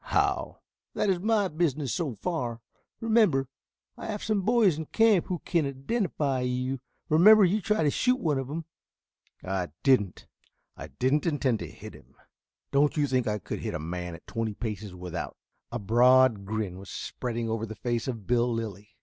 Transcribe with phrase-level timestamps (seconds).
[0.05, 0.61] "How?"
[0.95, 2.59] "That is my business so far.
[3.01, 3.47] Remember
[3.95, 6.79] I have some boys in camp who can identify you.
[7.07, 8.65] Remember you tried to shoot one of them."
[9.43, 10.25] "I didn't.
[10.75, 12.15] I didn't intend to hit him.
[12.71, 15.37] Don't you think I could hit a man at twenty paces without"
[15.71, 18.95] A broad grin was spreading over the face of Bill Lilly.